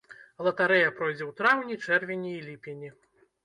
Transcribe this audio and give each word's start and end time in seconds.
Латарэя 0.47 0.87
пройдзе 0.97 1.23
ў 1.27 1.31
траўні, 1.41 1.79
чэрвені 1.87 2.35
і 2.39 2.43
ліпені. 2.51 2.95